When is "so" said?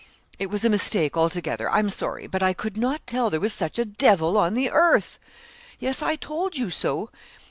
6.71-7.11